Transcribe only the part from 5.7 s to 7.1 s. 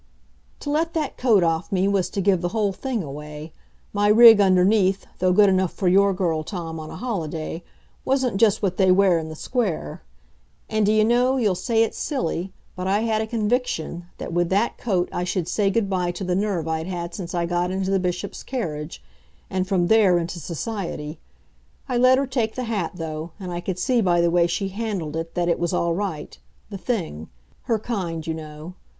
for your girl, Tom, on a